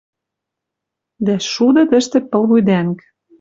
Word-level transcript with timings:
Дӓ 1.25 1.35
шуды 1.51 1.83
тӹштӹ 1.89 2.19
пылвуй 2.29 2.61
дӓнг. 2.69 2.97